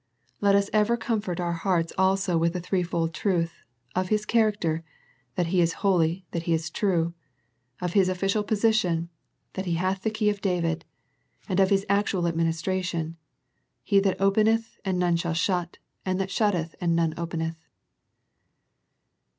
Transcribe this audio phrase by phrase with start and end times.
[0.41, 3.61] Let us ever comfort our hearts also with the threefold truth,
[3.93, 4.83] of His character,"
[5.37, 6.11] He that is holy.
[6.15, 7.13] He that is true;"
[7.83, 9.09] of His official position,"
[9.55, 10.85] He that hath the key of David;"
[11.47, 13.15] and of His actual administration,"
[13.83, 17.63] He that openeth, and none shall shut, and that shutteth and none openeth."